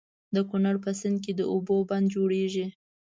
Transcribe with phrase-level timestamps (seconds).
[0.35, 2.67] د کنړ په سيند د اوبو بند جوړيږي.